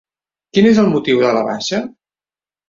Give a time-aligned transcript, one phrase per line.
[0.57, 1.83] Quin és el motiu de la baixa?